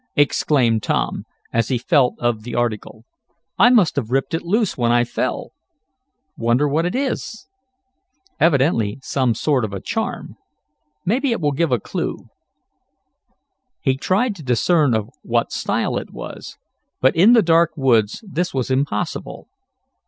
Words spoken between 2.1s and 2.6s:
of the